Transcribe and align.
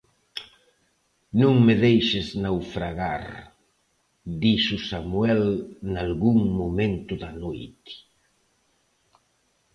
Non 1.41 1.53
me 1.65 1.75
deixes 1.85 2.27
naufragar, 2.45 3.25
dixo 4.43 4.75
Samuel 4.89 5.43
nalgún 5.93 6.39
momento 6.59 7.13
da 7.23 7.31
noite. 7.43 7.93